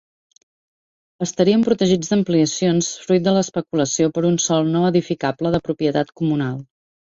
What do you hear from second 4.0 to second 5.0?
per un sòl no